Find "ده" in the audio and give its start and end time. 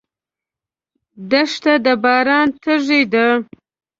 3.13-3.27